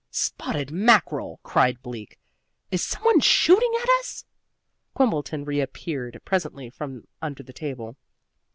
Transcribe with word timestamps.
"Spotted 0.09 0.71
mackerel!" 0.71 1.39
cried 1.43 1.83
Bleak. 1.83 2.17
"Is 2.71 2.81
some 2.83 3.03
one 3.03 3.19
shooting 3.19 3.71
at 3.83 3.89
us?" 3.99 4.25
Quimbleton 4.95 5.45
reappeared 5.45 6.19
presently 6.25 6.71
from 6.71 7.07
under 7.21 7.43
the 7.43 7.53
table. 7.53 7.97